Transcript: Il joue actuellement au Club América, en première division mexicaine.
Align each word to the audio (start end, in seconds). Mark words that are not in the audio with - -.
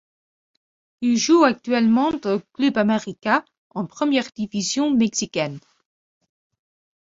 Il 1.01 1.15
joue 1.17 1.43
actuellement 1.43 2.07
au 2.09 2.39
Club 2.53 2.75
América, 2.79 3.45
en 3.69 3.85
première 3.85 4.31
division 4.35 4.89
mexicaine. 4.89 5.59